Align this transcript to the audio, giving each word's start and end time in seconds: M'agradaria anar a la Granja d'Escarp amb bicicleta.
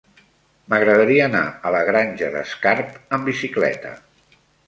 M'agradaria 0.73 1.25
anar 1.29 1.41
a 1.69 1.73
la 1.75 1.83
Granja 1.91 2.31
d'Escarp 2.37 2.97
amb 3.17 3.31
bicicleta. 3.33 3.93